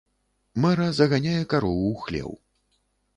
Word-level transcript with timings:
Мэра 0.63 0.87
заганяе 0.99 1.37
карову 1.53 1.85
ў 1.91 1.95
хлеў. 2.07 2.29